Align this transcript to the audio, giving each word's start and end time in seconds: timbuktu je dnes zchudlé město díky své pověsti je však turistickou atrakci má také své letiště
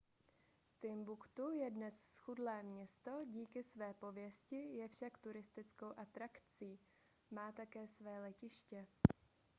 timbuktu 0.81 1.51
je 1.51 1.69
dnes 1.71 1.93
zchudlé 2.13 2.63
město 2.63 3.11
díky 3.25 3.63
své 3.63 3.93
pověsti 3.93 4.55
je 4.55 4.87
však 4.87 5.17
turistickou 5.17 5.99
atrakci 5.99 6.79
má 7.31 7.51
také 7.51 7.87
své 7.87 8.19
letiště 8.19 8.87